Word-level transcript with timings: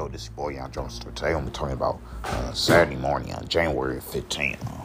Yo, 0.00 0.08
this 0.08 0.28
your 0.28 0.32
boy 0.32 0.48
Young 0.48 0.70
Jones. 0.70 0.98
Today 0.98 1.34
I'm 1.34 1.50
talking 1.50 1.74
about 1.74 2.00
uh, 2.24 2.54
Saturday 2.54 2.96
morning 2.96 3.34
on 3.34 3.46
January 3.48 4.00
15th. 4.00 4.56
Uh, 4.66 4.84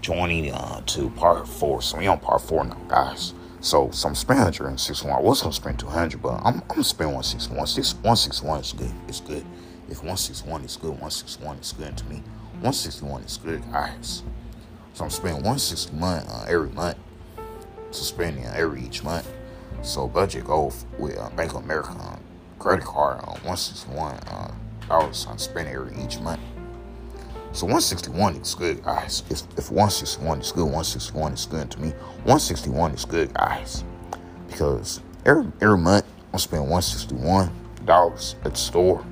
joining 0.00 0.50
uh, 0.52 0.80
to 0.86 1.08
part 1.10 1.46
four. 1.46 1.80
So 1.80 1.98
we 1.98 2.08
on 2.08 2.18
part 2.18 2.40
four 2.40 2.64
now, 2.64 2.74
guys. 2.88 3.32
So 3.60 3.92
some 3.92 4.16
spend 4.16 4.40
161. 4.40 5.16
I 5.16 5.20
was 5.20 5.42
gonna 5.42 5.52
spend 5.52 5.78
200, 5.78 6.20
but 6.20 6.30
I'm, 6.44 6.46
I'm 6.46 6.62
gonna 6.66 6.82
spend 6.82 7.10
161. 7.14 7.58
161 7.58 8.60
is 8.60 8.72
good. 8.72 8.90
It's 9.06 9.20
good. 9.20 9.46
If 9.88 9.98
161 9.98 10.64
is 10.64 10.76
good, 10.76 10.90
161 10.90 11.58
is 11.58 11.70
good 11.70 11.96
to 11.96 12.04
me. 12.06 12.16
161 12.54 13.22
is 13.22 13.36
good, 13.36 13.62
guys. 13.70 14.24
So 14.94 15.04
I'm 15.04 15.10
spending 15.10 15.44
161 15.44 16.26
uh, 16.26 16.46
every 16.48 16.70
month. 16.70 16.98
So 17.92 18.02
spending 18.02 18.46
every 18.46 18.82
each 18.82 19.04
month. 19.04 19.30
So 19.82 20.08
budget 20.08 20.44
goal 20.44 20.74
with 20.98 21.16
uh, 21.16 21.30
Bank 21.30 21.54
of 21.54 21.62
America 21.62 21.94
uh, 22.00 22.16
credit 22.62 22.84
card 22.84 23.18
on 23.24 23.34
161 23.42 24.14
uh, 24.14 24.52
dollars 24.86 25.26
on 25.26 25.36
spending 25.36 25.74
every 25.74 25.92
each 26.02 26.20
month. 26.20 26.40
So 27.52 27.66
161 27.66 28.36
is 28.36 28.54
good, 28.54 28.82
guys. 28.84 29.24
If, 29.28 29.42
if 29.58 29.70
161 29.70 30.40
is 30.40 30.52
good, 30.52 30.62
161 30.62 31.32
is 31.32 31.46
good 31.46 31.70
to 31.72 31.80
me. 31.80 31.88
161 32.24 32.92
is 32.92 33.04
good, 33.04 33.34
guys, 33.34 33.82
because 34.48 35.00
every 35.26 35.50
every 35.60 35.76
month 35.76 36.06
I'm 36.32 36.38
spending 36.38 36.70
161 36.70 37.50
dollars 37.84 38.36
at 38.44 38.52
the 38.52 38.58
store. 38.58 39.04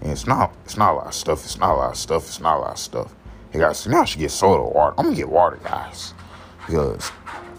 And 0.00 0.10
it's 0.10 0.26
not 0.26 0.52
it's 0.64 0.76
not 0.76 0.92
a 0.92 0.96
lot 0.96 1.06
of 1.06 1.14
stuff. 1.14 1.44
It's 1.44 1.56
not 1.56 1.72
a 1.72 1.76
lot 1.76 1.90
of 1.92 1.96
stuff. 1.96 2.26
It's 2.26 2.40
not 2.40 2.56
a 2.56 2.60
lot 2.60 2.72
of 2.72 2.78
stuff. 2.78 3.14
Hey 3.52 3.60
guys, 3.60 3.86
now 3.86 4.02
I 4.02 4.04
should 4.06 4.18
get 4.18 4.32
soda 4.32 4.64
water. 4.64 4.94
I'm 4.98 5.04
gonna 5.04 5.16
get 5.16 5.28
water, 5.28 5.60
guys, 5.62 6.14
because 6.66 7.12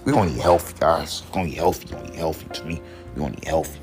we 0.06 0.12
gonna 0.12 0.32
eat 0.32 0.42
healthy, 0.42 0.76
guys. 0.80 1.24
We're 1.28 1.34
gonna 1.34 1.50
eat 1.50 1.56
healthy. 1.56 1.86
We 1.86 1.92
gonna 1.94 2.10
eat 2.10 2.16
healthy. 2.16 2.46
To 2.50 2.66
me, 2.66 2.82
we 3.16 3.22
gonna 3.22 3.36
eat 3.38 3.48
healthy. 3.48 3.80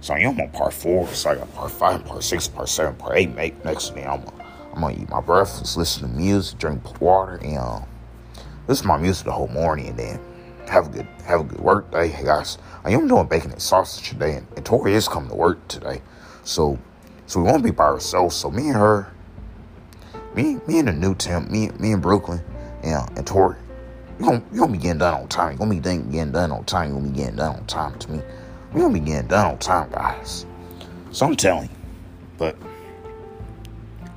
So 0.00 0.14
I'm 0.14 0.40
on 0.40 0.50
part 0.50 0.72
four. 0.72 1.06
So 1.08 1.30
I 1.30 1.34
got 1.34 1.54
part 1.54 1.70
five, 1.70 2.04
part 2.04 2.22
six, 2.22 2.48
part 2.48 2.68
seven, 2.68 2.94
part 2.96 3.16
eight. 3.16 3.34
Mate, 3.34 3.64
next 3.64 3.92
thing 3.94 4.06
I'm 4.06 4.22
gonna, 4.24 4.44
I'm 4.74 4.80
gonna 4.80 5.02
eat 5.02 5.08
my 5.08 5.20
breakfast, 5.20 5.76
listen 5.76 6.08
to 6.08 6.08
music, 6.08 6.58
drink 6.58 7.00
water, 7.00 7.40
and 7.42 7.58
um, 7.58 7.84
listen 8.66 8.84
to 8.84 8.88
my 8.88 8.96
music 8.96 9.26
the 9.26 9.32
whole 9.32 9.48
morning, 9.48 9.88
and 9.88 9.98
then 9.98 10.20
have 10.68 10.86
a 10.86 10.90
good 10.90 11.06
have 11.24 11.40
a 11.40 11.44
good 11.44 11.60
work 11.60 11.90
day, 11.90 12.08
hey 12.08 12.24
guys. 12.24 12.58
I 12.84 12.92
am 12.92 13.08
doing 13.08 13.26
bacon 13.26 13.50
and 13.50 13.60
sausage 13.60 14.08
today, 14.08 14.34
and, 14.34 14.46
and 14.56 14.64
Tori 14.64 14.94
is 14.94 15.08
coming 15.08 15.30
to 15.30 15.34
work 15.34 15.66
today, 15.68 16.00
so 16.44 16.78
so 17.26 17.40
we 17.40 17.46
won't 17.50 17.64
be 17.64 17.70
by 17.70 17.84
ourselves. 17.84 18.36
So 18.36 18.50
me 18.50 18.68
and 18.68 18.76
her, 18.76 19.12
me 20.34 20.58
me 20.66 20.78
and 20.78 20.88
the 20.88 20.92
new 20.92 21.14
Tim, 21.14 21.50
me 21.50 21.70
me 21.78 21.92
and 21.92 22.00
Brooklyn, 22.02 22.40
and 22.82 23.18
and 23.18 23.26
Tori, 23.26 23.56
you 24.18 24.24
gonna 24.24 24.42
you 24.52 24.66
be 24.66 24.78
getting 24.78 24.98
done 24.98 25.14
on 25.14 25.28
time. 25.28 25.52
You 25.52 25.58
gonna 25.58 25.74
be 25.74 25.80
getting 25.80 26.32
done 26.32 26.50
on 26.50 26.64
time. 26.64 26.88
You 26.88 26.94
gonna 26.96 27.10
be 27.10 27.16
getting 27.16 27.36
done 27.36 27.56
on 27.56 27.66
time 27.66 27.98
to 28.00 28.10
me. 28.10 28.22
We 28.72 28.80
gonna 28.80 28.94
be 28.94 29.00
getting 29.00 29.28
done 29.28 29.52
on 29.52 29.58
time, 29.58 29.90
guys. 29.90 30.44
So 31.12 31.26
I'm 31.26 31.36
telling 31.36 31.68
you, 31.68 31.76
but 32.36 32.56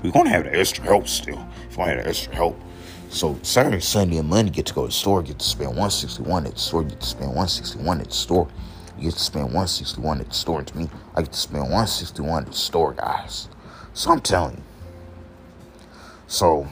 we're 0.04 0.12
gonna 0.12 0.30
have 0.30 0.46
the 0.46 0.58
extra 0.58 0.84
help 0.84 1.08
still. 1.08 1.46
If 1.70 1.78
I 1.78 1.90
had 1.90 2.00
the 2.00 2.08
extra 2.08 2.34
help. 2.34 2.60
So 3.10 3.38
Saturday, 3.44 3.82
Sunday, 3.82 4.18
and 4.18 4.30
Monday 4.30 4.52
get 4.52 4.66
to 4.68 4.74
go 4.74 4.82
to 4.84 4.88
the 4.88 4.94
store, 4.94 5.22
get 5.22 5.38
to 5.40 5.46
spend 5.46 5.70
161 5.70 6.48
at 6.48 6.54
the 6.54 6.60
store, 6.60 6.84
get 6.84 7.00
to 7.00 7.06
spend 7.06 7.28
161 7.28 8.00
at 8.00 8.08
the 8.08 8.14
store. 8.14 8.48
You 8.98 9.04
get 9.04 9.14
to 9.14 9.20
spend 9.20 9.46
161 9.46 10.22
at 10.22 10.30
the 10.30 10.34
store. 10.34 10.64
To 10.64 10.78
me, 10.78 10.90
I 11.16 11.22
get 11.22 11.34
to 11.34 11.38
spend 11.38 11.64
161 11.64 12.44
at 12.44 12.52
the 12.52 12.58
store, 12.58 12.94
guys. 12.94 13.50
So 13.94 14.12
I'm 14.12 14.22
telling 14.22 14.58
you. 14.58 14.64
So 16.28 16.68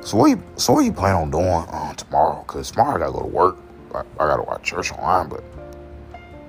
So 0.00 0.16
what 0.16 0.30
you 0.30 0.42
so 0.56 0.72
what 0.72 0.84
you 0.84 0.92
plan 0.92 1.14
on 1.14 1.30
doing 1.30 1.44
uh, 1.46 1.94
tomorrow? 1.94 2.42
Cause 2.44 2.70
tomorrow 2.70 2.96
I 2.96 2.98
gotta 2.98 3.12
go 3.12 3.20
to 3.20 3.26
work. 3.26 3.56
I, 3.94 4.00
I 4.00 4.26
gotta 4.26 4.42
watch 4.42 4.62
church 4.64 4.92
online, 4.92 5.28
but 5.28 5.44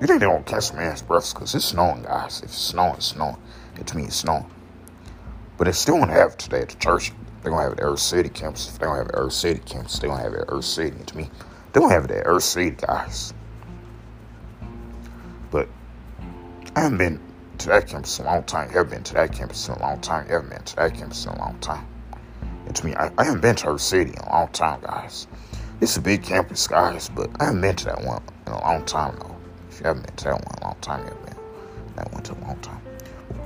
you 0.02 0.08
think 0.08 0.20
they 0.20 0.26
don't 0.26 0.46
catch 0.46 0.74
man's 0.74 1.02
breath 1.02 1.34
because 1.34 1.54
it's 1.54 1.66
snowing, 1.66 2.04
guys. 2.04 2.40
If 2.40 2.46
it's 2.46 2.58
snowing, 2.58 2.96
it's 2.96 3.08
snowing. 3.08 3.38
It 3.80 3.88
to 3.88 3.98
me 3.98 4.04
it's 4.04 4.16
snowing. 4.16 4.46
But 5.58 5.66
they 5.66 5.72
still 5.72 5.98
gonna 5.98 6.14
have 6.14 6.32
it 6.32 6.40
today 6.40 6.62
at 6.62 6.70
the 6.70 6.76
church. 6.78 7.12
They're 7.42 7.52
gonna 7.52 7.64
have 7.64 7.74
it 7.74 7.80
at 7.80 7.86
Earth 7.86 8.00
City 8.00 8.30
campus. 8.30 8.70
If 8.70 8.80
they 8.80 8.86
don't 8.86 8.96
have 8.96 9.08
it 9.08 9.16
at 9.16 9.20
Earth 9.20 9.34
City 9.34 9.62
campus, 9.66 10.00
they're 10.00 10.10
gonna 10.10 10.24
have 10.24 10.34
it 10.34 10.42
at 10.42 10.46
Earth 10.50 10.66
City. 10.66 10.96
And 10.96 11.08
to 11.08 11.18
me, 11.18 11.30
they're 11.72 11.82
gonna 11.82 11.94
have 11.94 12.06
it 12.06 12.12
at 12.12 12.24
Earth 12.26 12.44
City, 12.44 12.72
guys. 12.72 13.34
But 15.52 15.70
I 16.76 16.82
haven't 16.82 16.98
been 16.98 17.20
to 17.60 17.68
that 17.68 17.88
campus 17.88 18.20
in 18.20 18.26
a 18.26 18.30
long 18.30 18.44
time. 18.44 18.70
You 18.72 18.78
haven't 18.78 18.92
been 18.92 19.04
to 19.04 19.14
that 19.14 19.32
campus 19.32 19.68
in 19.68 19.76
a 19.76 19.80
long 19.80 20.02
time. 20.02 20.26
You 20.28 20.34
haven't 20.34 20.50
been 20.50 20.64
to 20.64 20.76
that 20.78 20.96
campus 20.96 21.26
in 21.26 21.32
a 21.32 21.38
long 21.38 21.60
time. 21.60 21.86
To 22.74 22.86
me, 22.86 22.96
I, 22.96 23.12
I 23.20 23.26
haven't 23.26 23.42
been 23.42 23.56
to 23.58 23.68
Earth 23.68 23.82
City 23.82 24.12
in 24.12 24.18
a 24.18 24.30
long 24.30 24.48
time, 24.48 24.82
guys. 24.82 25.28
It's 25.80 25.98
a 25.98 26.02
big 26.02 26.24
campus, 26.24 26.68
guys, 26.68 27.10
but 27.10 27.30
I 27.40 27.46
haven't 27.46 27.62
been 27.62 27.76
to 27.76 27.86
that 27.86 28.04
one 28.04 28.24
in 28.48 28.54
a 28.54 28.62
long 28.62 28.84
time, 28.86 29.16
though. 29.20 29.36
If 29.70 29.80
you 29.80 29.86
haven't 29.86 30.08
been 30.08 30.16
to 30.16 30.24
that 30.26 30.34
one 30.34 30.56
in 30.58 30.64
a 30.64 30.66
long 30.66 30.78
time, 30.82 31.00
you 31.02 31.10
haven't 31.10 31.26
been 31.26 31.36
that 31.98 32.12
one 32.12 32.24
to 32.24 32.34
a 32.34 32.40
long 32.40 32.60
time. 32.62 32.82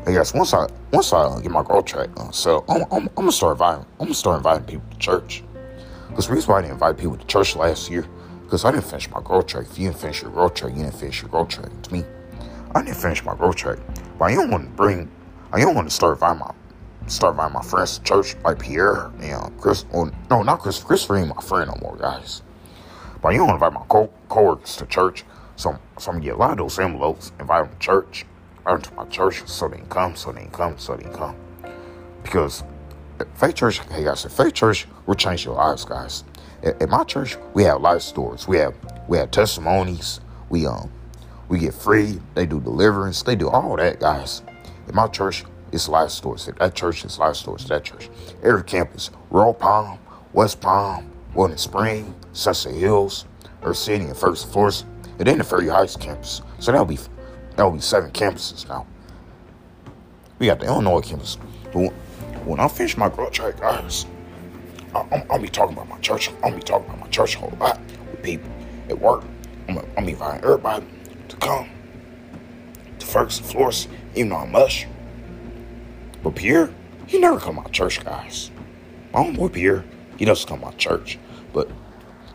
But 0.06 0.12
yes, 0.12 0.34
once 0.34 0.54
I 0.54 0.68
once 0.92 1.12
I 1.12 1.42
get 1.42 1.52
my 1.52 1.64
growth 1.64 1.86
track, 1.86 2.10
uh, 2.16 2.32
so 2.32 2.64
I'm, 2.70 2.84
I'm, 2.84 3.08
I'm, 3.08 3.10
gonna 3.16 3.32
start 3.32 3.56
inviting 3.56 3.86
I'm 4.00 4.06
gonna 4.06 4.14
start 4.14 4.38
inviting 4.38 4.66
people 4.66 4.90
to 4.92 4.98
church. 4.98 5.44
Because 6.08 6.28
the 6.28 6.34
reason 6.34 6.50
why 6.50 6.60
I 6.60 6.62
didn't 6.62 6.76
invite 6.76 6.98
people 6.98 7.18
to 7.18 7.26
church 7.26 7.58
last 7.58 7.92
year, 7.92 8.06
because 8.44 8.64
I 8.64 8.72
didn't 8.72 8.86
finish 8.86 9.10
my 9.10 9.22
growth 9.22 9.48
track. 9.48 9.66
If 9.70 9.78
you 9.78 9.88
didn't 9.88 10.00
finish 10.00 10.22
your 10.22 10.32
growth 10.32 10.54
track, 10.54 10.72
you 10.72 10.84
didn't 10.84 10.96
finish 10.96 11.22
your 11.22 11.30
growth 11.30 11.50
track. 11.50 11.70
To 11.82 11.94
me, 11.94 12.06
I 12.74 12.82
didn't 12.82 12.96
finish 12.96 13.26
my 13.26 13.36
growth 13.36 13.58
track, 13.58 13.80
but 14.18 14.26
I 14.26 14.36
don't 14.36 14.50
want 14.50 14.64
to 14.64 14.70
bring, 14.70 15.12
I 15.52 15.60
don't 15.60 15.76
want 15.76 15.90
to 15.90 15.94
start 15.94 16.14
inviting 16.14 16.40
my 16.40 16.52
start 17.08 17.38
by 17.38 17.48
my 17.48 17.62
friends 17.62 18.00
church, 18.00 18.36
like 18.44 18.60
Pierre 18.60 19.12
and 19.22 19.60
Chris. 19.60 19.86
Well, 19.92 20.12
no, 20.30 20.44
not 20.44 20.60
Chris. 20.60 20.82
Christopher 20.82 21.18
ain't 21.18 21.36
my 21.36 21.42
friend 21.42 21.72
no 21.72 21.78
more, 21.82 21.98
guys. 21.98 22.42
But 23.22 23.30
you 23.30 23.40
don't 23.40 23.50
invite 23.50 23.74
my 23.74 23.84
co 23.90 24.12
coworkers 24.30 24.76
to 24.78 24.86
church, 24.86 25.24
so, 25.56 25.78
so 25.98 26.12
I'm 26.12 26.18
gonna 26.18 26.26
get 26.26 26.36
a 26.36 26.38
lot 26.38 26.52
of 26.52 26.58
those 26.58 26.80
envelopes, 26.80 27.32
invite 27.40 27.66
them 27.66 27.74
to 27.74 27.80
church, 27.80 28.26
invite 28.60 28.84
them 28.84 28.92
to 28.92 28.94
my 28.96 29.06
church, 29.06 29.48
so 29.48 29.68
they 29.68 29.78
can 29.78 29.88
come, 29.88 30.16
so 30.16 30.32
they 30.32 30.42
can 30.42 30.52
come, 30.52 30.78
so 30.78 30.96
they 30.96 31.04
can 31.04 31.14
come. 31.14 31.36
Because 32.24 32.64
faith 33.36 33.56
church, 33.56 33.80
hey 33.90 34.04
guys, 34.04 34.26
at 34.26 34.32
faith 34.32 34.54
church, 34.54 34.88
we're 35.06 35.16
your 35.36 35.56
lives, 35.56 35.86
guys. 35.86 36.24
At, 36.64 36.82
at 36.82 36.90
my 36.90 37.04
church, 37.04 37.38
we 37.54 37.64
have 37.64 37.82
life 37.82 38.02
stories. 38.02 38.48
We 38.48 38.58
have 38.58 38.76
we 39.08 39.18
have 39.18 39.32
testimonies. 39.32 40.20
We 40.50 40.68
um 40.68 40.92
we 41.50 41.60
get 41.60 41.74
free. 41.74 42.20
They 42.36 42.46
do 42.46 42.60
deliverance. 42.60 43.24
They 43.24 43.36
do 43.36 43.50
all 43.50 43.76
that, 43.78 44.00
guys. 44.00 44.42
At 44.88 44.94
my 44.94 45.08
church, 45.08 45.46
it's 45.72 45.90
life 45.90 46.10
stories. 46.12 46.48
At 46.48 46.58
that 46.58 46.76
church, 46.76 47.04
it's 47.04 47.20
life 47.20 47.36
stories. 47.36 47.64
At 47.64 47.70
that 47.70 47.84
church, 47.84 48.10
every 48.44 48.64
campus, 48.64 49.12
Royal 49.30 49.54
Palm, 49.54 50.00
West 50.34 50.62
Palm, 50.62 51.12
Woodland 51.34 51.60
Spring, 51.60 52.16
Sunset 52.34 52.74
Hills, 52.74 53.26
Earth 53.64 53.78
City, 53.78 54.06
and 54.06 54.18
First 54.18 54.52
Force, 54.52 54.86
and 55.20 55.28
then 55.28 55.38
the 55.38 55.44
Ferry 55.44 55.68
Heights 55.68 55.96
campus. 55.96 56.42
So 56.60 56.72
that'll 56.72 56.86
be 56.86 57.00
that'll 57.56 57.72
be 57.72 57.82
seven 57.82 58.12
campuses 58.12 58.68
now. 58.68 58.86
We 60.40 60.48
got 60.48 60.60
the 60.60 60.68
Illinois 60.68 61.02
campus. 61.02 61.38
But 61.74 61.92
when 62.46 62.60
I 62.60 62.68
finish 62.68 62.98
my 62.98 63.10
growth 63.10 63.32
track, 63.32 63.60
guys, 63.60 64.06
I, 64.96 65.26
will 65.30 65.40
be 65.40 65.50
talking 65.50 65.76
about 65.76 65.90
my 65.90 66.00
church. 66.00 66.32
I'll 66.44 66.54
be 66.54 66.62
talking 66.62 66.88
about 66.88 67.00
my 67.00 67.08
church 67.08 67.36
a 67.36 67.40
whole 67.40 67.54
lot 67.60 67.80
with 68.12 68.24
people 68.24 68.50
at 68.90 69.00
work. 69.00 69.24
I'm, 69.68 69.78
inviting 70.08 70.44
everybody 70.44 70.86
to 71.28 71.36
come 71.38 71.70
to 73.00 73.06
Ferguson, 73.06 73.44
Florence, 73.44 73.88
even 74.16 74.30
though 74.30 74.38
I'm 74.38 74.52
mush. 74.52 74.88
But 76.28 76.36
Pierre, 76.36 76.70
he 77.06 77.20
never 77.20 77.40
come 77.40 77.56
my 77.56 77.64
church, 77.70 78.04
guys. 78.04 78.52
My 79.14 79.24
homeboy 79.24 79.54
Pierre, 79.54 79.86
he 80.18 80.26
doesn't 80.26 80.46
come 80.46 80.60
my 80.60 80.72
church. 80.72 81.18
But 81.54 81.72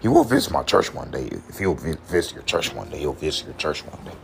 he 0.00 0.08
will 0.08 0.24
visit 0.24 0.50
my 0.50 0.62
church 0.62 0.94
one 0.94 1.10
day. 1.10 1.28
If 1.50 1.58
he'll 1.58 1.74
visit 1.74 2.32
your 2.32 2.42
church 2.44 2.72
one 2.72 2.88
day, 2.88 3.00
he'll 3.00 3.12
visit 3.12 3.44
your 3.44 3.54
church 3.56 3.84
one 3.84 4.02
day. 4.06 4.16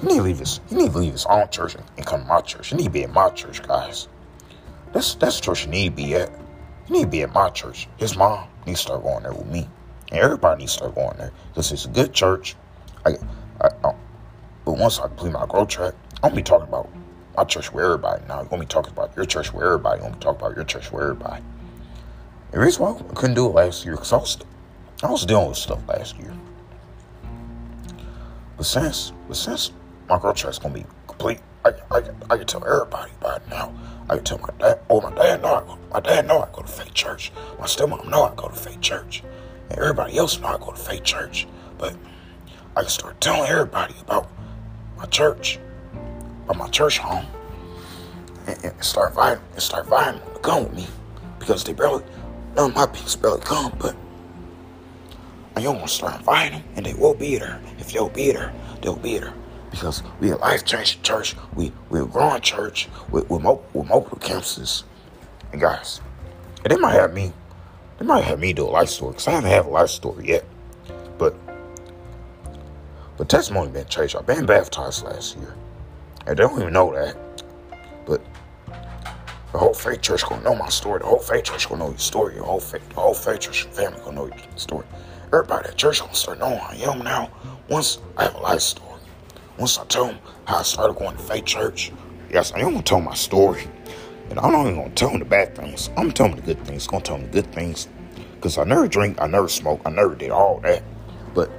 You 0.00 0.08
need 0.08 0.16
to 0.16 0.22
leave 0.22 0.38
his, 0.38 0.60
you 0.70 0.78
need 0.78 0.92
to 0.92 0.98
leave 0.98 1.12
his 1.12 1.26
own 1.26 1.50
church 1.50 1.74
and 1.74 2.06
come 2.06 2.22
to 2.22 2.26
my 2.26 2.40
church. 2.40 2.72
You 2.72 2.78
need 2.78 2.84
to 2.84 2.90
be 2.90 3.02
in 3.02 3.12
my 3.12 3.28
church, 3.28 3.62
guys. 3.62 4.08
That's 4.94 5.14
that's 5.16 5.36
the 5.36 5.42
church 5.42 5.66
you 5.66 5.70
need 5.70 5.90
to 5.90 5.96
be 5.96 6.14
at. 6.14 6.30
You 6.88 6.94
need 6.94 7.02
to 7.02 7.08
be 7.08 7.22
at 7.24 7.34
my 7.34 7.50
church. 7.50 7.86
His 7.98 8.16
mom 8.16 8.48
needs 8.66 8.80
to 8.80 8.86
start 8.86 9.02
going 9.02 9.24
there 9.24 9.34
with 9.34 9.48
me. 9.48 9.68
And 10.10 10.20
everybody 10.20 10.60
needs 10.60 10.72
to 10.72 10.78
start 10.78 10.94
going 10.94 11.18
there. 11.18 11.32
Because 11.50 11.70
it's 11.70 11.84
a 11.84 11.88
good 11.88 12.14
church. 12.14 12.56
I, 13.04 13.10
I, 13.60 13.68
I, 13.84 13.94
but 14.64 14.78
once 14.78 14.98
I 15.00 15.08
complete 15.08 15.34
my 15.34 15.44
growth 15.44 15.68
track, 15.68 15.92
I'm 16.22 16.30
to 16.30 16.36
be 16.36 16.42
talking 16.42 16.68
about 16.68 16.88
my 17.36 17.44
church 17.44 17.72
where 17.72 17.84
everybody. 17.84 18.22
Now, 18.28 18.40
I'm 18.40 18.48
to 18.48 18.58
be 18.58 18.66
talking 18.66 18.92
about 18.92 19.16
your 19.16 19.24
church 19.24 19.52
where 19.52 19.66
everybody. 19.66 20.02
I'm 20.02 20.12
be 20.12 20.18
talking 20.18 20.40
about 20.40 20.56
your 20.56 20.64
church 20.64 20.92
where 20.92 21.04
everybody. 21.04 21.42
The 22.50 22.60
reason 22.60 22.82
why 22.82 22.92
I 22.92 23.14
couldn't 23.14 23.34
do 23.34 23.46
it 23.46 23.54
last 23.54 23.84
year, 23.84 23.94
because 23.94 24.12
I 24.12 24.16
was, 24.16 24.38
I 25.02 25.10
was 25.10 25.24
dealing 25.24 25.48
with 25.48 25.56
stuff 25.56 25.80
last 25.88 26.18
year. 26.18 26.32
But 28.56 28.66
since, 28.66 29.12
but 29.26 29.36
since 29.36 29.72
my 30.08 30.18
growth 30.18 30.36
track's 30.36 30.58
to 30.58 30.68
be 30.68 30.84
complete, 31.06 31.40
I, 31.64 31.72
I, 31.90 32.02
I 32.30 32.36
can 32.36 32.46
tell 32.46 32.64
everybody 32.64 33.12
about 33.20 33.38
it 33.38 33.48
now. 33.48 33.72
I 34.10 34.16
can 34.16 34.24
tell 34.24 34.38
my 34.38 34.50
dad, 34.58 34.80
oh, 34.90 35.00
my 35.00 35.14
dad 35.14 35.42
know 35.42 35.54
I 35.54 35.60
go, 35.60 35.78
my 35.90 36.00
dad 36.00 36.26
know 36.26 36.40
I 36.40 36.48
go 36.52 36.60
to 36.62 36.68
faith 36.68 36.92
church. 36.92 37.32
My 37.58 37.66
stepmom 37.66 38.08
know 38.10 38.24
I 38.24 38.34
go 38.34 38.48
to 38.48 38.54
faith 38.54 38.80
church. 38.80 39.22
And 39.70 39.78
everybody 39.78 40.18
else 40.18 40.38
know 40.40 40.48
I 40.48 40.58
go 40.58 40.72
to 40.72 40.76
faith 40.76 41.04
church. 41.04 41.46
But 41.78 41.96
I 42.76 42.82
can 42.82 42.90
start 42.90 43.20
telling 43.20 43.48
everybody 43.48 43.94
about 44.00 44.28
my 44.96 45.06
church, 45.06 45.58
about 46.44 46.56
my 46.56 46.68
church 46.68 46.98
home, 46.98 47.26
and, 48.46 48.64
and 48.64 48.84
start 48.84 49.10
inviting, 49.10 49.44
and 49.52 49.62
start 49.62 49.86
to 49.86 50.40
come 50.42 50.64
with 50.64 50.74
me 50.74 50.86
because 51.38 51.64
they 51.64 51.72
barely, 51.72 52.04
none 52.56 52.70
of 52.70 52.76
my 52.76 52.86
peeps 52.86 53.16
barely 53.16 53.40
come. 53.40 53.72
But 53.78 53.96
I 55.54 55.56
and 55.56 55.64
you're 55.64 55.74
gonna 55.74 55.88
start 55.88 56.18
inviting 56.18 56.60
them, 56.60 56.68
and 56.76 56.86
they 56.86 56.94
will 56.94 57.14
be 57.14 57.36
there. 57.36 57.60
If 57.78 57.92
they'll 57.92 58.08
be 58.08 58.32
there, 58.32 58.52
they'll 58.80 58.96
be 58.96 59.18
there. 59.18 59.34
Because 59.70 60.02
we 60.20 60.30
a 60.30 60.36
life 60.36 60.64
changing 60.64 61.02
church. 61.02 61.34
We 61.54 61.72
we're 61.90 62.04
a 62.04 62.06
growing 62.06 62.40
church 62.40 62.88
with 63.10 63.28
with, 63.28 63.44
with 63.44 63.88
multiple 63.88 64.18
campuses. 64.18 64.84
And 65.52 65.60
guys, 65.60 66.00
and 66.64 66.72
they 66.72 66.76
might 66.76 66.94
have 66.94 67.12
me, 67.12 67.32
they 67.98 68.06
might 68.06 68.24
have 68.24 68.38
me 68.38 68.52
do 68.52 68.64
a 68.64 68.70
life 68.70 68.88
story 68.88 69.12
because 69.12 69.28
I 69.28 69.32
haven't 69.32 69.50
had 69.50 69.66
a 69.66 69.68
life 69.68 69.90
story 69.90 70.28
yet. 70.28 70.44
But 71.18 71.34
but 73.18 73.28
testimony 73.28 73.70
been 73.70 73.86
changed. 73.86 74.16
I've 74.16 74.26
been 74.26 74.46
baptized 74.46 75.04
last 75.04 75.36
year, 75.36 75.54
they 76.26 76.34
don't 76.34 76.60
even 76.60 76.72
know 76.72 76.92
that. 76.94 77.16
But 78.06 78.20
the 79.52 79.58
whole 79.58 79.74
faith 79.74 80.00
church 80.00 80.24
gonna 80.24 80.42
know 80.42 80.54
my 80.54 80.68
story. 80.68 81.00
The 81.00 81.06
whole 81.06 81.18
faith 81.18 81.44
church 81.44 81.68
gonna 81.68 81.84
know 81.84 81.90
your 81.90 81.98
story. 81.98 82.34
Your 82.34 82.44
whole 82.44 82.60
faith, 82.60 82.88
the 82.88 82.94
whole 83.00 83.14
faith 83.14 83.40
church 83.40 83.64
family 83.64 83.98
gonna 84.00 84.16
know 84.16 84.26
your 84.26 84.36
story. 84.56 84.86
Everybody 85.26 85.68
at 85.68 85.76
church 85.76 86.00
gonna 86.00 86.14
start 86.14 86.38
knowing 86.38 86.60
I 86.60 86.76
am 86.76 87.00
now. 87.00 87.30
Once 87.68 87.98
I 88.16 88.24
have 88.24 88.34
a 88.34 88.40
life 88.40 88.60
story. 88.60 89.00
Once 89.58 89.78
I 89.78 89.84
tell 89.86 90.06
them 90.06 90.18
how 90.44 90.58
I 90.58 90.62
started 90.62 90.98
going 90.98 91.16
to 91.16 91.22
faith 91.22 91.44
church. 91.44 91.92
Yes, 92.30 92.52
I 92.52 92.60
am 92.60 92.72
gonna 92.72 92.82
tell 92.82 93.00
my 93.00 93.14
story. 93.14 93.68
And 94.30 94.38
I'm 94.38 94.52
not 94.52 94.62
even 94.62 94.76
gonna 94.76 94.90
tell 94.90 95.10
them 95.10 95.18
the 95.18 95.24
bad 95.24 95.54
things. 95.54 95.88
I'm 95.90 96.04
gonna 96.04 96.12
tell 96.12 96.28
them 96.28 96.36
the 96.36 96.42
good 96.42 96.64
things. 96.64 96.86
I'm 96.86 96.92
gonna 96.92 97.04
tell 97.04 97.18
them 97.18 97.26
the 97.26 97.32
good 97.32 97.52
things. 97.52 97.88
Cause 98.40 98.58
I 98.58 98.64
never 98.64 98.88
drink, 98.88 99.20
I 99.20 99.26
never 99.26 99.48
smoke, 99.48 99.82
I 99.84 99.90
never 99.90 100.14
did 100.14 100.30
all 100.30 100.58
that. 100.60 100.82
But 101.34 101.50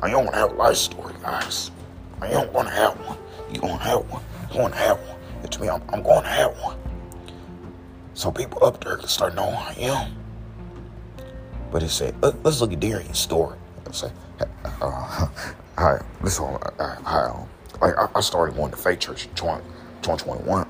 I 0.00 0.10
don't 0.10 0.26
wanna 0.26 0.36
have 0.36 0.52
a 0.52 0.54
life 0.54 0.76
story, 0.76 1.14
guys. 1.22 1.70
I 2.20 2.30
don't 2.30 2.52
wanna 2.52 2.70
have 2.70 2.98
one. 3.06 3.13
You 3.54 3.60
gonna 3.60 3.78
have 3.78 4.10
one. 4.10 4.22
You 4.50 4.58
gonna 4.58 4.76
have 4.76 4.98
one. 4.98 5.14
To 5.50 5.60
me, 5.60 5.68
I'm, 5.68 5.82
I'm 5.90 6.02
going 6.02 6.22
to 6.22 6.28
have 6.28 6.52
one. 6.58 6.78
So 8.14 8.32
people 8.32 8.64
up 8.64 8.82
there 8.82 8.96
can 8.96 9.08
start 9.08 9.34
knowing 9.34 9.54
I 9.54 9.74
am. 9.78 10.14
But 11.70 11.82
it 11.82 11.90
said, 11.90 12.14
Let, 12.22 12.34
us 12.46 12.60
look 12.60 12.72
at 12.72 12.80
Darian's 12.80 13.18
story. 13.18 13.58
I 13.86 13.92
say, 13.92 14.10
uh, 14.80 15.28
hi, 15.78 16.02
this 16.22 16.40
one, 16.40 16.54
uh, 16.78 16.96
hi, 17.02 17.46
like 17.80 17.98
I, 17.98 18.08
I, 18.14 18.20
started 18.20 18.56
going 18.56 18.70
to 18.70 18.76
faith 18.76 19.00
church 19.00 19.26
in 19.26 19.34
20, 19.34 19.62
2021. 20.02 20.66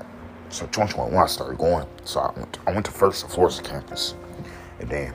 So 0.49 0.65
2021, 0.65 1.23
I 1.23 1.27
started 1.27 1.57
going. 1.57 1.87
So 2.03 2.19
I 2.19 2.37
went, 2.37 2.53
to, 2.53 2.59
I 2.67 2.73
went 2.73 2.85
to 2.85 2.91
First 2.91 3.23
and 3.23 3.31
Florida 3.31 3.61
campus, 3.61 4.15
and 4.79 4.89
then 4.89 5.13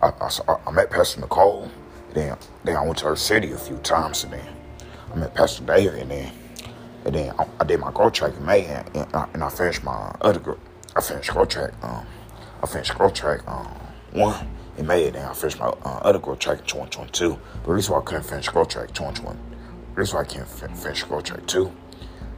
I, 0.00 0.08
I, 0.08 0.56
I 0.66 0.70
met 0.70 0.90
Pastor 0.90 1.20
Nicole. 1.20 1.70
Then, 2.14 2.36
then 2.64 2.76
I 2.76 2.84
went 2.84 2.98
to 2.98 3.06
Earth 3.06 3.18
City 3.18 3.52
a 3.52 3.58
few 3.58 3.76
times, 3.78 4.24
and 4.24 4.32
then 4.32 4.46
I 5.12 5.16
met 5.16 5.34
Pastor 5.34 5.64
David, 5.64 5.94
and 5.94 6.10
then 6.10 6.32
and 7.04 7.14
then 7.14 7.34
I, 7.38 7.46
I 7.60 7.64
did 7.64 7.80
my 7.80 7.90
growth 7.90 8.12
track 8.12 8.34
in 8.36 8.44
May, 8.44 8.64
and, 8.66 8.96
and, 8.96 9.14
I, 9.14 9.28
and 9.34 9.42
I 9.42 9.48
finished 9.48 9.82
my 9.82 10.14
other 10.20 10.40
group. 10.40 10.60
I 10.94 11.00
finished 11.00 11.30
growth 11.30 11.48
track. 11.48 11.72
Um, 11.82 12.06
I 12.62 12.66
finished 12.66 12.94
growth 12.94 13.14
track 13.14 13.40
um, 13.48 13.66
one 14.12 14.48
in 14.78 14.86
May, 14.86 15.06
and 15.06 15.14
then 15.16 15.24
I 15.24 15.34
finished 15.34 15.58
my 15.58 15.66
uh, 15.66 16.00
other 16.02 16.18
growth 16.18 16.38
track 16.38 16.60
in 16.60 16.64
2022. 16.64 17.30
But 17.30 17.64
the 17.64 17.72
reason 17.72 17.94
why 17.94 18.00
I 18.00 18.04
couldn't 18.04 18.24
finish 18.24 18.48
growth 18.48 18.68
track 18.68 18.88
2021, 18.88 19.38
the 19.94 20.00
reason 20.00 20.16
why 20.16 20.22
I 20.22 20.24
can't 20.24 20.48
finish 20.48 21.02
growth 21.04 21.24
track 21.24 21.46
two 21.46 21.72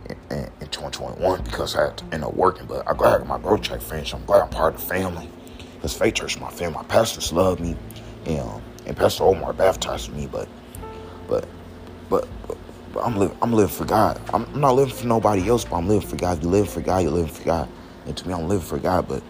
in, 0.09 0.17
in, 0.31 0.45
in 0.61 0.69
2021 0.69 1.43
because 1.43 1.77
I 1.77 1.87
had 1.87 1.99
to 1.99 2.05
end 2.13 2.25
up 2.25 2.35
working. 2.35 2.67
But 2.67 2.89
I'm 2.89 2.97
glad 2.97 3.27
my 3.27 3.39
growth 3.39 3.63
track 3.63 3.81
finished. 3.81 4.15
I'm 4.15 4.25
glad 4.25 4.43
I'm 4.43 4.51
part 4.51 4.75
of 4.75 4.81
the 4.81 4.87
family. 4.87 5.29
Because 5.75 5.97
Faith 5.97 6.15
Church 6.15 6.41
my 6.41 6.51
family. 6.51 6.75
My 6.77 6.85
pastors 6.85 7.33
love 7.33 7.61
me, 7.61 7.77
and, 8.25 8.41
um, 8.41 8.63
and 8.87 8.97
Pastor 8.97 9.25
Omar 9.25 9.53
baptized 9.53 10.11
me. 10.15 10.27
But, 10.27 10.49
but, 11.29 11.47
but 12.09 12.27
I'm 13.03 13.17
living. 13.17 13.37
I'm 13.43 13.53
living 13.53 13.75
for 13.75 13.85
God. 13.85 14.21
I'm, 14.33 14.47
not 14.61 14.75
living 14.75 14.95
for 14.95 15.07
nobody 15.07 15.49
else, 15.49 15.65
but 15.65 15.77
I'm 15.77 15.89
living 15.89 16.09
for 16.09 16.17
God. 16.17 16.43
You 16.43 16.49
live 16.49 16.69
for 16.69 16.81
God. 16.81 16.99
You 16.99 17.11
live 17.11 17.31
for 17.31 17.45
God. 17.45 17.69
And 18.07 18.17
to 18.17 18.29
me, 18.29 18.35
I'm 18.35 18.49
living 18.49 18.67
for 18.67 18.79
God. 18.79 19.09
But, 19.09 19.23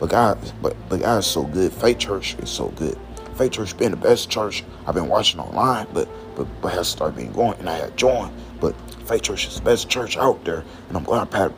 but 0.00 0.10
God, 0.10 0.38
but 0.62 0.76
but 0.88 1.00
God 1.00 1.18
is 1.18 1.26
so 1.26 1.44
good. 1.44 1.72
Faith 1.72 1.98
Church 1.98 2.36
is 2.38 2.50
so 2.50 2.68
good. 2.68 2.98
Faith 3.36 3.52
Church 3.52 3.76
been 3.76 3.90
the 3.90 3.96
best 3.96 4.30
church 4.30 4.64
I've 4.86 4.94
been 4.94 5.08
watching 5.08 5.40
online, 5.40 5.86
but 5.92 6.08
but 6.34 6.46
but 6.60 6.72
has 6.72 6.88
started 6.88 7.16
being 7.16 7.32
going, 7.32 7.58
and 7.58 7.68
I 7.68 7.76
had 7.76 7.96
joined. 7.96 8.32
But 8.60 8.74
Faith 9.06 9.22
Church 9.22 9.46
is 9.46 9.56
the 9.56 9.62
best 9.62 9.88
church 9.88 10.16
out 10.16 10.44
there, 10.44 10.64
and 10.88 10.96
I'm 10.96 11.04
glad 11.04 11.20
I'm 11.20 11.28
part. 11.28 11.52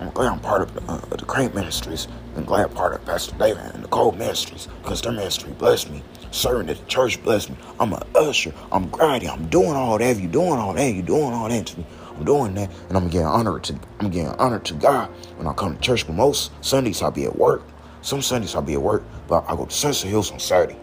I'm 0.00 0.10
glad 0.10 0.32
I'm 0.32 0.40
part 0.40 0.62
of, 0.62 0.88
uh, 0.88 0.98
the 1.16 1.24
Crane 1.24 1.52
Ministries, 1.54 2.06
and 2.36 2.46
glad 2.46 2.66
I'm 2.66 2.74
part 2.74 2.94
of 2.94 3.04
Pastor 3.04 3.36
David 3.36 3.74
and 3.74 3.82
the 3.82 3.88
Cole 3.88 4.12
Ministries, 4.12 4.68
because 4.82 5.02
their 5.02 5.12
ministry 5.12 5.52
blessed 5.52 5.90
me 5.90 6.02
serving 6.30 6.68
at 6.68 6.78
the 6.78 6.84
church 6.86 7.22
bless 7.22 7.48
me. 7.48 7.56
I'm 7.80 7.92
an 7.92 8.02
usher. 8.14 8.52
I'm 8.70 8.88
grinding. 8.90 9.30
I'm 9.30 9.48
doing 9.48 9.72
all 9.72 9.98
that. 9.98 10.16
You 10.16 10.28
doing 10.28 10.52
all 10.52 10.72
that. 10.74 10.94
You 10.94 11.02
doing 11.02 11.32
all 11.32 11.48
that 11.48 11.66
to 11.66 11.78
me. 11.78 11.86
I'm 12.16 12.24
doing 12.24 12.54
that, 12.54 12.70
and 12.88 12.96
I'm 12.96 13.08
getting 13.08 13.26
honored 13.26 13.64
to. 13.64 13.78
I'm 14.00 14.10
getting 14.10 14.32
honored 14.32 14.64
to 14.66 14.74
God 14.74 15.08
when 15.36 15.46
I 15.46 15.52
come 15.52 15.76
to 15.76 15.80
church. 15.80 16.06
But 16.06 16.14
most 16.14 16.52
Sundays 16.64 17.02
I'll 17.02 17.10
be 17.10 17.24
at 17.24 17.36
work. 17.36 17.62
Some 18.02 18.22
Sundays 18.22 18.54
I'll 18.54 18.62
be 18.62 18.74
at 18.74 18.82
work, 18.82 19.04
but 19.26 19.44
I 19.48 19.56
go 19.56 19.66
to 19.66 19.74
Sunset 19.74 20.10
Hills 20.10 20.30
on 20.30 20.38
Saturday 20.38 20.78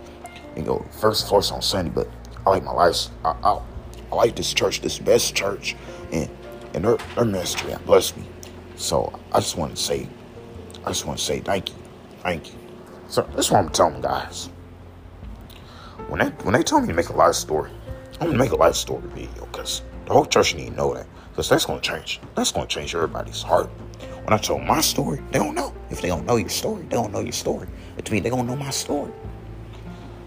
and 0.55 0.65
go 0.65 0.85
first 0.99 1.27
floor 1.27 1.41
on 1.51 1.61
Sunday. 1.61 1.91
But 1.91 2.09
I 2.45 2.49
like 2.49 2.63
my 2.63 2.71
life. 2.71 3.07
I, 3.23 3.35
I, 3.43 3.61
I 4.11 4.15
like 4.15 4.35
this 4.35 4.53
church. 4.53 4.81
This 4.81 4.99
best 4.99 5.35
church, 5.35 5.75
and 6.11 6.29
and 6.73 6.83
their, 6.83 6.97
their 7.15 7.25
ministry 7.25 7.73
bless 7.85 8.15
me. 8.15 8.23
So 8.75 9.17
I 9.31 9.39
just 9.39 9.57
want 9.57 9.75
to 9.75 9.81
say, 9.81 10.07
I 10.83 10.89
just 10.89 11.05
want 11.05 11.19
to 11.19 11.25
say 11.25 11.39
thank 11.39 11.69
you, 11.69 11.75
thank 12.19 12.53
you. 12.53 12.59
So 13.07 13.27
that's 13.35 13.51
what 13.51 13.59
I'm 13.59 13.69
telling 13.69 14.01
guys 14.01 14.49
when 16.07 16.19
they 16.19 16.27
when 16.43 16.53
they 16.53 16.63
tell 16.63 16.81
me 16.81 16.87
to 16.87 16.93
make 16.93 17.09
a 17.09 17.13
life 17.13 17.35
story, 17.35 17.71
I'm 18.19 18.27
gonna 18.27 18.37
make 18.37 18.51
a 18.51 18.55
life 18.55 18.75
story 18.75 19.07
video 19.09 19.45
because 19.45 19.81
the 20.05 20.13
whole 20.13 20.25
church 20.25 20.55
need 20.55 20.69
to 20.69 20.75
know 20.75 20.93
that 20.93 21.07
because 21.31 21.49
that's 21.49 21.65
gonna 21.65 21.81
change. 21.81 22.19
That's 22.35 22.51
gonna 22.51 22.67
change 22.67 22.93
everybody's 22.95 23.41
heart. 23.41 23.69
When 24.23 24.33
I 24.33 24.37
tell 24.37 24.59
my 24.59 24.81
story, 24.81 25.21
they 25.31 25.39
don't 25.39 25.55
know. 25.55 25.73
If 25.89 26.01
they 26.01 26.07
don't 26.07 26.25
know 26.25 26.35
your 26.35 26.49
story, 26.49 26.83
they 26.83 26.95
don't 26.95 27.11
know 27.11 27.19
your 27.19 27.31
story. 27.31 27.67
But 27.95 28.05
to 28.05 28.11
me, 28.11 28.19
they 28.19 28.29
don't 28.29 28.47
know 28.47 28.55
my 28.55 28.71
story. 28.71 29.11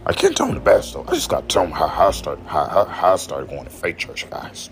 I 0.06 0.12
can't 0.12 0.37
tell 0.37 0.47
them 0.47 0.55
the 0.55 0.61
bad 0.61 0.85
story. 0.85 1.06
I 1.09 1.15
just 1.15 1.29
got 1.29 1.49
to 1.49 1.53
tell 1.53 1.65
them 1.65 1.73
how, 1.73 1.89
how 1.89 2.09
I 2.09 2.11
started 2.12 2.47
how, 2.47 2.67
how, 2.67 2.85
how 2.85 3.12
I 3.15 3.17
started 3.17 3.50
going 3.50 3.65
to 3.65 3.71
faith 3.71 3.99
church, 3.99 4.31
guys. 4.31 4.71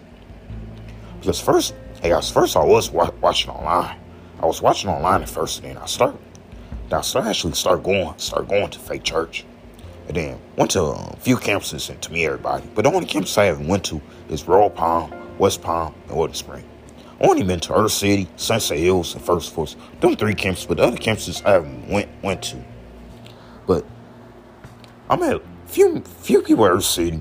Because 1.20 1.40
first, 1.40 1.74
hey 2.02 2.10
guys, 2.10 2.30
first 2.30 2.56
I 2.56 2.64
was 2.64 2.90
wa- 2.90 3.10
watching 3.20 3.50
online. 3.50 3.98
I 4.40 4.46
was 4.46 4.60
watching 4.60 4.90
online 4.90 5.22
at 5.22 5.28
first, 5.28 5.60
and 5.60 5.70
then 5.70 5.78
I 5.78 5.86
started. 5.86 6.20
I 6.92 7.00
started 7.00 7.30
actually 7.30 7.54
start 7.54 7.82
going, 7.82 8.16
start 8.18 8.48
going 8.48 8.70
to 8.70 8.78
faith 8.78 9.02
church. 9.02 9.44
And 10.08 10.16
then 10.16 10.40
went 10.56 10.70
to 10.72 10.82
a 10.82 11.16
few 11.16 11.36
campuses 11.36 11.90
and 11.90 12.00
to 12.02 12.12
me 12.12 12.26
everybody. 12.26 12.68
But 12.74 12.82
the 12.82 12.92
only 12.92 13.06
campus 13.06 13.36
I 13.38 13.46
haven't 13.46 13.66
went 13.66 13.82
to 13.86 14.00
is 14.28 14.46
Royal 14.46 14.70
Palm, 14.70 15.12
West 15.36 15.62
Palm, 15.62 15.94
and 16.06 16.16
Woodland 16.16 16.36
Spring. 16.36 16.64
Only 17.20 17.42
been 17.42 17.58
to 17.60 17.74
Earth 17.74 17.90
City, 17.92 18.28
Sunset 18.36 18.78
Hills, 18.78 19.14
and 19.14 19.24
First 19.24 19.52
Force. 19.52 19.74
Them 20.00 20.14
three 20.14 20.34
campuses, 20.34 20.68
but 20.68 20.76
the 20.76 20.84
other 20.84 20.96
campuses 20.96 21.44
I 21.44 21.52
haven't 21.52 21.88
went 21.88 22.08
went 22.22 22.42
to. 22.44 22.62
But 23.66 23.84
I 25.10 25.16
met 25.16 25.36
a 25.36 25.42
few 25.66 26.02
few 26.02 26.42
people 26.42 26.66
at 26.66 26.72
Earth 26.72 26.84
City. 26.84 27.20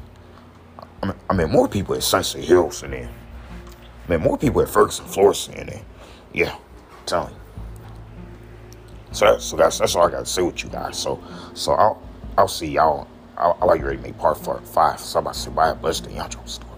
I 1.02 1.08
met, 1.08 1.18
I 1.28 1.34
met 1.34 1.50
more 1.50 1.68
people 1.68 1.96
at 1.96 2.04
Sunset 2.04 2.44
Hills 2.44 2.84
and 2.84 2.94
then 2.94 3.10
Met 4.08 4.22
more 4.22 4.38
people 4.38 4.62
at 4.62 4.70
Ferguson, 4.70 5.06
Florida, 5.06 5.40
and 5.58 5.70
then 5.70 5.82
yeah, 6.34 6.54
I'm 6.56 7.06
telling 7.06 7.34
you. 7.34 7.40
So, 9.12 9.38
so 9.40 9.56
that's 9.56 9.80
that's 9.80 9.96
all 9.96 10.08
I 10.08 10.12
got 10.12 10.20
to 10.20 10.26
say 10.26 10.42
with 10.42 10.64
you 10.64 10.70
guys. 10.70 10.98
So 10.98 11.24
so 11.54 11.74
I'll 11.74 12.02
I'll 12.38 12.48
see 12.48 12.68
y'all. 12.68 13.08
I'll, 13.38 13.58
I'll 13.62 13.68
ready 13.68 13.98
to 13.98 14.04
make 14.04 14.18
part 14.18 14.38
four, 14.38 14.60
five. 14.62 15.00
So 15.00 15.20
I'm 15.20 15.26
about 15.26 15.34
to 15.34 15.40
say 15.40 15.52
bye. 15.52 15.74
Bless 15.74 16.00
the 16.00 16.12
Young 16.12 16.30
Store. 16.46 16.75